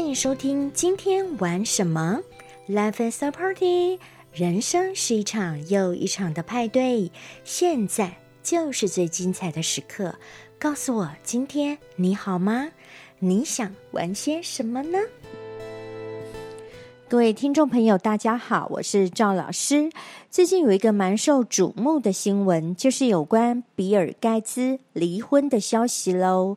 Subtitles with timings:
[0.00, 2.20] 欢迎收听今天玩什么
[2.66, 3.98] ？Life is a party，
[4.32, 7.12] 人生是一场又一场的派对，
[7.44, 10.14] 现在就是最精彩的时刻。
[10.58, 12.70] 告诉我，今天你好吗？
[13.18, 14.98] 你想玩些什么呢？
[17.06, 19.90] 各位听众朋友，大家好，我是赵老师。
[20.30, 26.56] 最近有一个蛮受瞩目的新闻，就是有关比尔盖茨离婚的消息喽。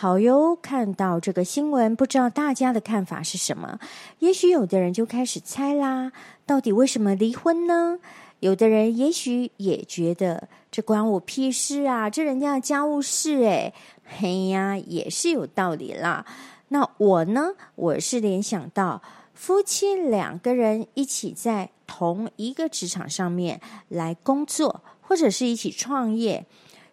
[0.00, 3.80] 好哟，看到这个新闻，不知道大家的看法是什么？
[4.20, 6.12] 也许有的人就开始猜啦，
[6.46, 7.98] 到底为什么离婚呢？
[8.38, 13.74] 有的人也许也觉得这关我屁事啊，这人家的家务事诶，
[14.04, 16.24] 嘿呀，也是有道理啦。
[16.68, 19.02] 那我呢，我是联想到。
[19.34, 26.46] 夫妻两个人一起在同一个职场上面来工作，或者是一起创业，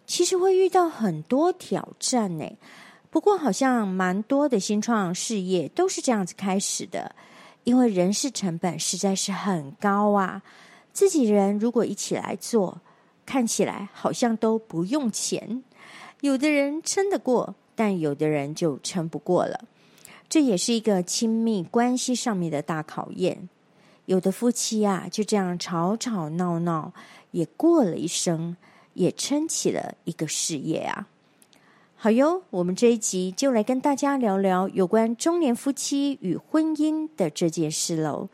[0.08, 2.52] 其实会遇到很多挑战呢。
[3.16, 7.16] 不过，好像蛮多的新创事业都是这样子开始的，
[7.64, 10.42] 因为人事成本实在是很高啊。
[10.92, 12.81] 自己人如果一起来做，
[13.26, 15.64] 看起来好像都不用钱，
[16.20, 19.64] 有的人撑得过，但有的人就撑不过了。
[20.28, 23.48] 这也是一个亲密关系上面的大考验。
[24.08, 26.92] 有的夫妻啊，就这样吵吵闹闹，
[27.32, 28.58] 也过了一生，
[28.94, 31.08] 也撑起了一个事业啊。
[32.06, 38.30] 好哟，我们这一集就来跟大家聊聊有关中年夫妻与婚姻的这件事喽。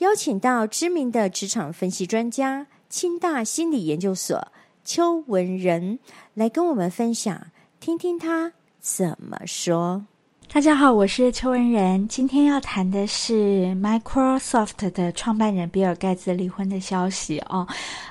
[0.00, 4.48] 邀请到知名的职场分析专家、清大心理研究所
[4.84, 5.98] 邱文仁
[6.34, 7.46] 来跟我们分享，
[7.80, 10.04] 听听他怎么说。
[10.48, 12.08] 大家好，我是邱文仁。
[12.08, 17.66] 今天要谈的是 Microsoft 的创办人比尔盖茨离婚的消息哦。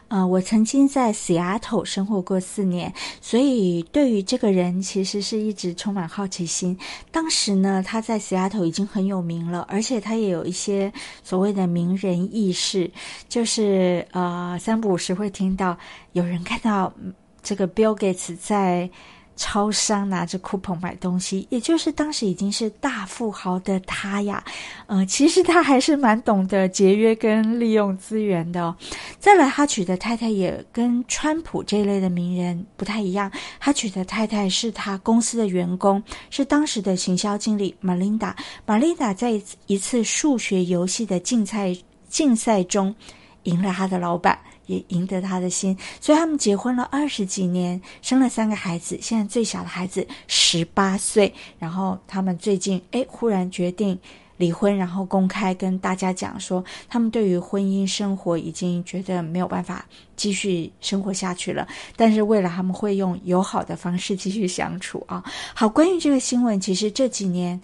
[0.10, 6.78] 呃，我曾经在 Seattle 生活过四年，所以对于这个人其实是一直充满好奇心。
[7.10, 10.92] 当时呢，他在 Seattle 已经很有名了，而且他也有一些
[11.24, 12.92] 所谓的名人轶事，
[13.28, 15.76] 就是呃三不五时会听到
[16.12, 16.94] 有人看到
[17.42, 18.88] 这个 Bill Gates 在。
[19.36, 24.44] 超商拿着 coupon 买东西，也就是当时已经是大富豪的他呀，
[24.88, 28.74] 呃，其实他还是蛮懂得节约跟利用资源的。
[29.20, 33.30] 再来，他娶的太太也跟川普这类的名人不太一样，
[33.60, 38.36] 他娶的太太是他公司的员工，是当时的行销经理玛琳达。
[38.66, 41.76] 玛琳达在一次数学游戏的竞赛
[42.08, 42.96] 竞赛中
[43.44, 44.40] 赢了他的老板。
[44.68, 48.98] 也赢得他的心，所以他们结婚了二十几年，生了三个孩子。
[49.02, 53.98] 现在最小的孩子十八岁，然后他们最近哎忽然决定
[54.38, 61.68] 离婚，然后公开跟大家讲说，他们对于婚姻生活已经觉得没有办法继续生活下去了。
[61.96, 65.24] 但是为了他们会用友好的方式继续相处啊。
[65.54, 67.62] 好，关于这个新闻，其实这几年。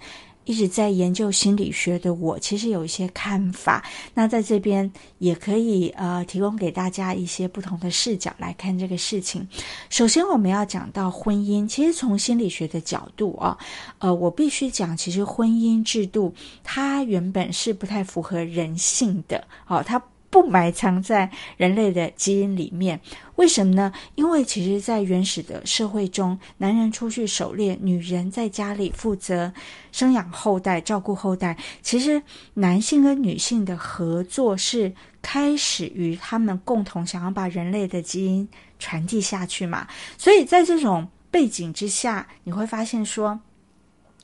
[0.51, 3.81] 一直在研究心理学的我，其实有一些看法。
[4.13, 9.47] 那在这边也可以呃，提供给大家一些不同的视角来看这个事情。
[9.89, 13.57] 首先，我们要讲到婚姻，其实从心理学的角度啊，
[13.99, 16.33] 呃，我必须讲，其实婚姻制度
[16.65, 20.03] 它原本是不太符合人性的，哦，它。
[20.31, 22.99] 不埋藏在人类的基因里面，
[23.35, 23.91] 为什么呢？
[24.15, 29.51] 因为其实，在原始的社会中，男人出去狩猎，女人在家里负责
[29.91, 31.57] 生养后代、照顾后代。
[31.81, 38.47] 其实，男性跟女性的合作是开始于他们共同想要把人类的基因
[38.79, 39.85] 传递下去嘛。
[40.17, 43.37] 所以在这种背景之下，你会发现说，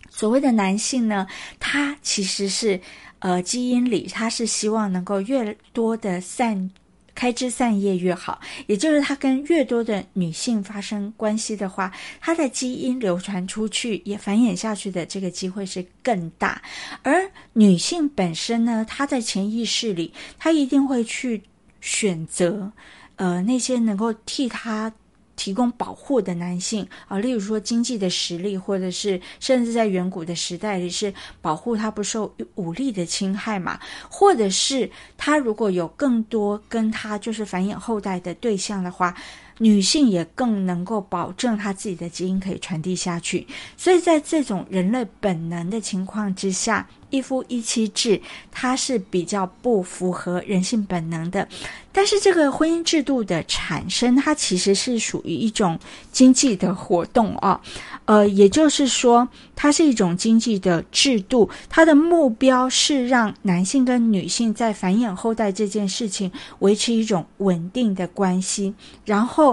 [0.09, 1.27] 所谓的男性呢，
[1.59, 2.79] 他其实是。
[3.19, 6.69] 呃，基因里他是希望能够越多的散
[7.15, 11.91] 开枝散叶越好，也就是他跟越多的女性发生关系的话，
[12.21, 16.61] 他的基因流传出去也繁衍下去的这个机会是更大。
[17.01, 21.41] 而女性本身呢，她在潜意识里，她一定会去
[21.81, 22.71] 选择
[23.15, 24.93] 呃那些能够替她。
[25.37, 33.79] 提供保护的男性啊，例如说经济的实力，或者是甚至在远古的时代里是保护他不受武力的侵害嘛，
[34.09, 39.15] 或者是他如果有更多跟他就是繁衍后代的对象的话，
[39.59, 43.45] 女性也更能够保证她自己的基因可以传递下去。
[43.75, 46.87] 所以在这种人类本能的情况之下。
[47.09, 48.21] 一夫一妻制，
[48.51, 51.47] 它是比较不符合人性本能的。
[51.93, 55.79] 但是，这个婚姻制度的产生，它其实是属于一种
[56.11, 57.61] 经济的活动啊。
[58.03, 59.25] 呃，也就是说，
[59.55, 68.73] 它是一种经济的制度，它的目标是让男性跟女性在繁衍后代这件事情维持一种稳定的关系，
[69.05, 69.46] 然后。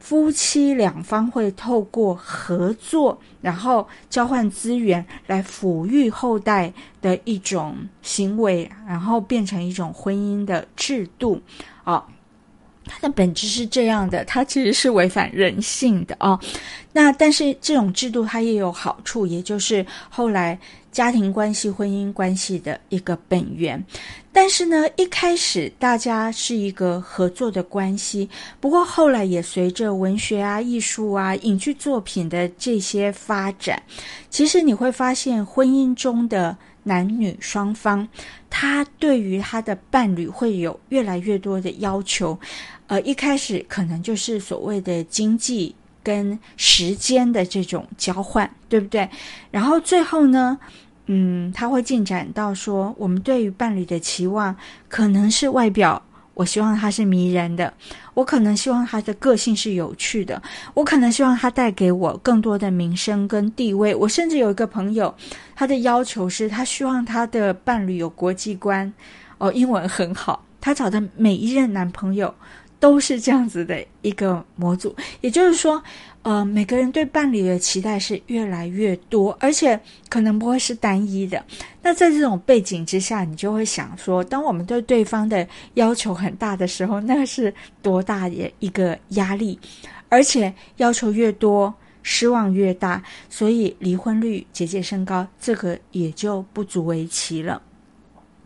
[0.00, 6.72] 夫妻两方会透过合作，然后交换资源来抚育后代
[7.02, 11.40] 的一种行为，然后变成一种婚姻的制度。
[11.84, 12.02] 哦，
[12.86, 16.40] 它的本质是这样的，它其实是违反人性的哦。
[16.92, 20.58] 那但是这种制度它也有好处，也就是后来
[20.90, 23.84] 家庭关系、婚姻关系的一个本源。
[24.32, 28.28] 但是呢，一开始大家是一个合作的关系，
[28.60, 33.82] 不过后来也随着文学啊、艺术啊、影剧作品的这些发展，
[34.30, 38.06] 其实你会发现婚姻中的男女双方，
[38.48, 42.38] 他对于他的伴侣会有越来越多的要求。
[42.86, 49.08] 呃，一开始可能就是所谓的经济跟时间的这种交换，对不对？
[49.50, 50.58] 然后最后呢？
[51.12, 54.54] 嗯，他会进展到说，我们对于伴侣的期望
[54.88, 56.00] 可能是外表，
[56.34, 57.74] 我希望他是迷人的，
[58.14, 60.40] 我可能希望他的个性是有趣的，
[60.72, 63.92] 我可能希望他带给我更多的名声跟地位。
[63.92, 65.12] 我甚至有一个朋友，
[65.56, 68.92] 他的要求是他希望他的伴侣有国际观，
[69.38, 70.44] 哦，英文很好。
[70.60, 72.32] 他找的每一任男朋友
[72.80, 75.80] 都是这样子的一个模组，也就是说。
[76.22, 79.80] 呃，每个人对伴侣的期待是越来越多，而且
[80.10, 81.42] 可能不会是单一的。
[81.80, 87.50] 那在这种背景之下，你就会想说，当我们对对方的要求很大的时候，那是
[87.80, 89.58] 多大的一个压力？
[90.10, 91.72] 而且要求越多，
[92.02, 97.62] 失望越大，所以离婚率节节升高，这个也就不足为奇了。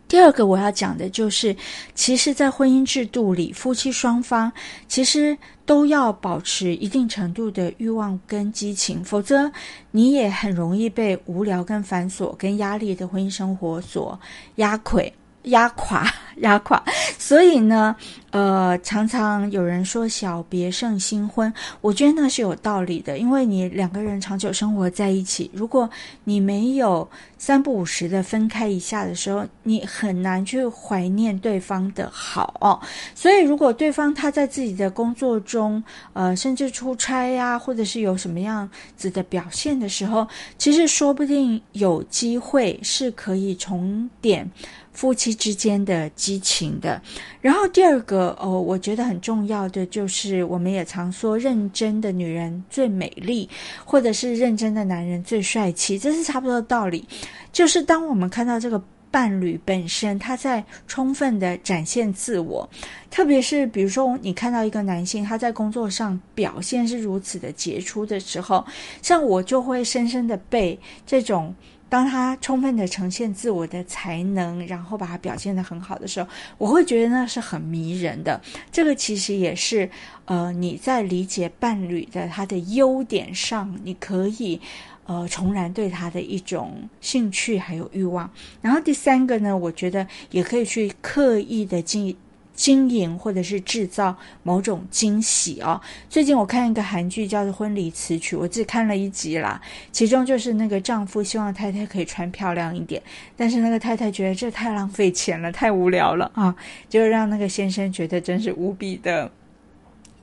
[0.07, 1.55] 第二个我要讲的就是，
[1.93, 4.51] 其实，在婚姻制度里，夫妻双方
[4.87, 5.35] 其实
[5.65, 9.51] 都要保持一定程度的欲望跟激情，否则
[9.91, 14.19] 你也很容易被无聊、跟繁琐、跟压力的婚姻生活所
[14.55, 15.03] 压垮。
[15.45, 16.05] 压垮，
[16.37, 16.81] 压垮。
[17.17, 17.95] 所以呢，
[18.31, 21.51] 呃，常常有人说“小别胜新婚”，
[21.81, 23.17] 我觉得那是有道理的。
[23.17, 25.89] 因为你两个人长久生活在一起，如果
[26.23, 27.07] 你没有
[27.37, 32.79] 三不五时的分开一下的时候，你很难去怀念对方的好哦。
[33.15, 35.83] 所以，如果对方他在自己的工作中，
[36.13, 40.27] 呃，甚至出差呀，或者是有什么样子的表现的时候，
[40.59, 44.49] 其实说不定有机会是可以重点。
[44.95, 46.99] 夫妻之间的激情的，
[47.41, 53.47] 然后第二个哦，我觉得很重要的就是，我们也常说，认真的女人最美丽，
[53.83, 57.05] 或者是认真的男人最帅气，这是差不多的道理。
[57.51, 58.81] 就是当我们看到这个
[59.11, 62.69] 伴侣本身他在充分的展现自我，
[63.11, 68.65] 特别是比如说你看到一个男性他在工作上表现是如此的杰出的时候，
[69.01, 71.53] 像我就会深深的被这种。
[71.87, 76.27] 当他充分的呈现自我的才能，然后把它表现的很好的时候，
[76.57, 78.41] 我会觉得那是很迷人的。
[78.71, 79.89] 这个其实也是，
[80.25, 84.59] 呃，你在理解伴侣的他的优点上，你可以，
[85.05, 88.29] 呃，重燃对他的一种兴趣还有欲望。
[88.61, 92.17] 然后第三个呢，我觉得也可以去刻意的进。
[92.55, 95.79] 经营或者是制造某种惊喜哦。
[96.09, 99.61] 最近我看一个韩剧叫做《婚礼词曲》，我只看了一集啦。
[99.91, 103.01] 其中就是那个丈夫希望太太可以穿漂亮一点，
[103.35, 106.55] 但是那个太太觉得这太浪费钱了，太无聊了啊，
[106.89, 109.29] 就让那个先生觉得真是无比的，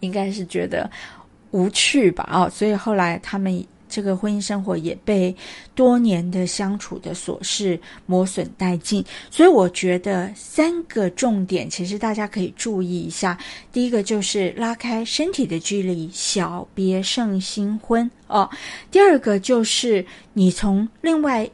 [0.00, 0.90] 应该是觉得
[1.50, 2.50] 无趣吧哦。
[2.50, 3.64] 所以后来他们。
[3.92, 5.36] 这个婚姻生活也被
[5.74, 13.36] 多年的相处的琐事磨损殆尽，所以我觉得三个重点其实大家可以注意一下。
[13.70, 18.48] 第一个就是拉开身体的距离，小别胜新婚哦。
[18.90, 21.50] 第二个就是你从另外。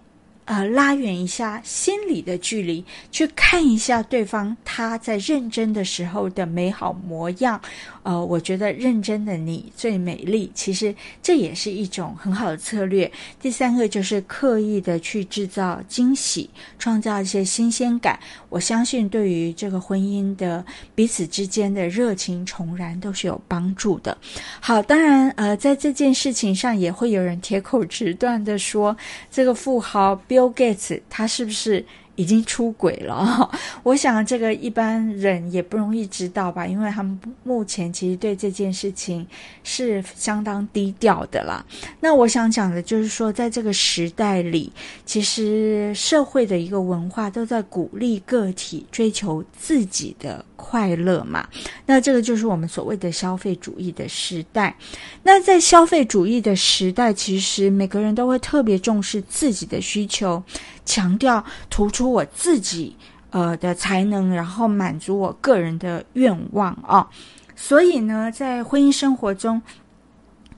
[0.48, 7.60] 呃，拉远一下心理的距离，去看一下对方他在认真的时候的美好模样。
[8.02, 13.10] 呃，我觉得认真的你最美丽，其实这也是一种很好的策略。
[13.38, 18.18] 第三个就是刻意的去制造惊喜，创造一些新鲜感。
[18.48, 20.64] 我相信对于这个婚姻的
[20.94, 24.16] 彼此之间的热情重燃都是有帮助的。
[24.58, 28.96] 好，当然呃，在这件事情上也会有人铁口直断的说，
[29.30, 31.84] 这个富豪 Bill Gates 他是不是？
[32.18, 33.48] 已经出轨了，
[33.84, 39.24] 我想这个一般人也不容易知道吧，因为他们目前其实对这件事情
[39.62, 41.64] 是相当低调的啦。
[42.00, 44.72] 那我想讲的就是说，在这个时代里，
[45.06, 51.48] 其实社会的一个文化都在鼓励个体追求自己的快乐嘛。
[51.86, 54.76] 那这个就是我们所谓的消费主义的时代。
[55.22, 60.42] 那在消费主义的时代，其实每个人都会特别重视自己的需求。
[60.88, 62.96] 强调突出我自己
[63.28, 67.06] 呃的才能，然后满足我个人的愿望啊。
[67.54, 69.60] 所以呢，在婚姻生活中，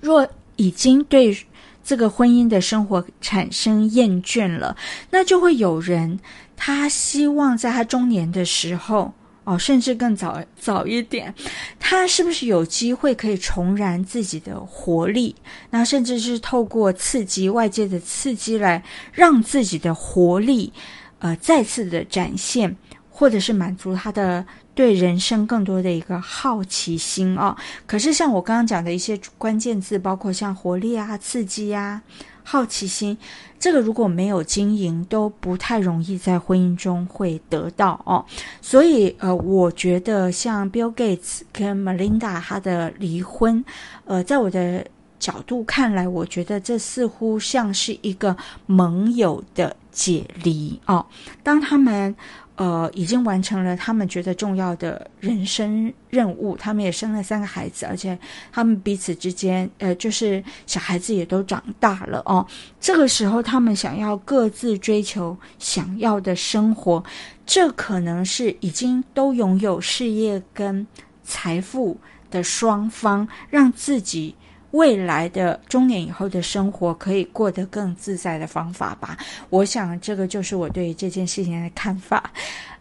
[0.00, 1.37] 若已经对
[1.82, 4.76] 这个婚姻的生活产生厌倦了，
[5.10, 6.20] 那就会有人
[6.56, 9.12] 他希望在他中年的时候。
[9.44, 11.35] 哦，甚至更早早一点，
[11.78, 15.35] 他是不是有机会可以重燃自己的活力？
[15.70, 18.82] 那甚至是透过刺激外界的刺激来
[19.12, 20.73] 让自己的活力，
[21.18, 22.76] 呃，再次的展现，
[23.11, 24.44] 或者是满足他的
[24.75, 27.56] 对人生更多的一个好奇心啊。
[27.87, 32.02] 可是像我刚刚讲的一些关键字，包括像活力啊、刺激啊。
[32.50, 33.16] 好奇心，
[33.61, 38.26] 这个如果没有经营，都不太容易在婚姻中会得到哦。
[38.61, 43.64] 所以，呃，我觉得像 Bill Gates 跟 Melinda 他的离婚，
[44.04, 44.85] 呃，在我的
[45.20, 48.36] 角度看来，我觉得这似乎像是一个
[48.66, 51.06] 盟友的解离哦。
[51.44, 52.12] 当他们。
[52.56, 56.54] 呃，已经完成了他们觉得重要的人生任务。
[56.58, 58.18] 他们也生了三个孩子，而且
[58.52, 62.46] 他们彼此之间，呃，就是小孩子也都长大了哦。
[62.78, 67.02] 这个时候，他们想要各自追求想要的生活，
[67.46, 70.86] 这可能是已经都拥有事业跟
[71.24, 71.96] 财富
[72.30, 74.34] 的双方，让自己。
[74.72, 79.16] 未来的中年以后的生活可以过得更自在的方法吧。
[79.48, 82.30] 我想这个就是我对这件事情的看法。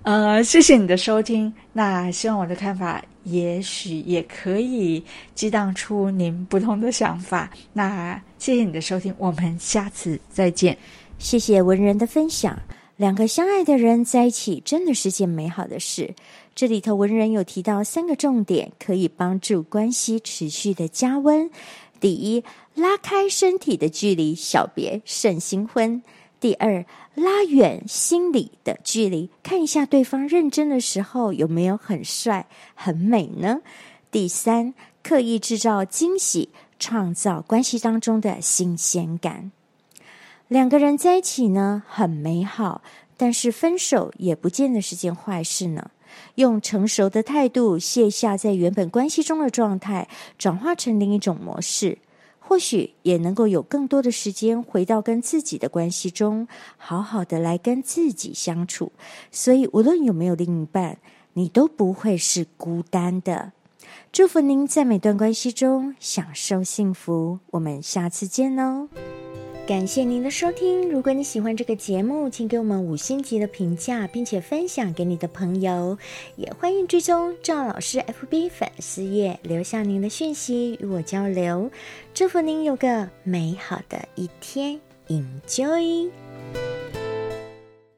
[0.04, 1.54] 呃，谢谢你的收听。
[1.74, 5.04] 那希望我的看法也许也可以
[5.36, 7.50] 激荡出您不同的想法。
[7.74, 10.78] 那谢谢你的收听，我们下次再见。
[11.18, 12.58] 谢谢文人的分享。
[13.00, 16.16] 两个相爱的人在一起真的是件美好的事。
[16.54, 21.50] 这里头文人有提到三个重点，可以帮助关系持续的加温。
[22.02, 22.44] 第一，
[22.76, 26.02] 拉开身体的距离，小别胜新婚；
[26.42, 33.62] 第二，拉远心理的距离，看一下对方认真的时候有没有很帅、很美呢？
[34.12, 39.54] 第三，刻意制造惊喜，创造关系当中的新鲜感。
[40.50, 42.82] 两个人在一起呢，很美好，
[43.16, 45.92] 但是分手也不见得是件坏事呢。
[46.36, 52.00] 用成熟的态度卸下在原本关系中的状态，转化成另一种模式，
[52.40, 58.92] 或许也能够有更多的时间回到跟自己的关系中，好好的来跟自己相处。
[59.32, 60.98] 所以，无论有没有另一半，
[61.34, 63.54] 你都不会是孤单的。
[64.12, 67.38] 祝福您在每段关系中享受幸福。
[67.52, 68.90] 我们下次见喽。
[69.70, 70.90] 感谢您的收听。
[70.90, 75.96] 如果你喜欢这个节目，请给我们五星级的评价，并且分享给你的朋友。
[76.38, 81.70] 也欢迎追踪赵老师 FB 粉丝页，留下您的讯息与我交流。
[82.16, 86.10] 祝福您有个美好的一天，Enjoy。